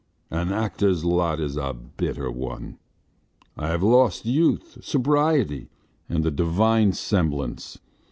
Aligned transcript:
An 0.31 0.51
actor's 0.51 1.05
lot 1.05 1.39
is 1.39 1.57
a 1.57 1.75
bitter 1.75 2.31
one! 2.31 2.79
I 3.55 3.67
have 3.67 3.83
lost 3.83 4.25
youth, 4.25 4.79
sobriety, 4.81 5.69
and 6.09 6.23
the 6.23 6.31
divine 6.31 6.93
semblance. 6.93 7.77